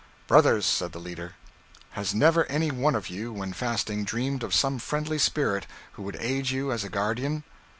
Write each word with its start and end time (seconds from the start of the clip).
'Brothers,' 0.25 0.65
said 0.65 0.93
the 0.93 0.99
leader, 0.99 1.35
'has 1.91 2.11
never 2.11 2.45
any 2.45 2.71
one 2.71 2.95
of 2.95 3.07
you, 3.11 3.31
when 3.31 3.53
fasting, 3.53 4.03
dreamed 4.03 4.41
of 4.41 4.51
some 4.51 4.79
friendly 4.79 5.19
spirit 5.19 5.67
who 5.91 6.01
would 6.01 6.15
aid 6.19 6.49
you 6.49 6.71
as 6.71 6.83
a 6.83 6.89
guardian?' 6.89 7.43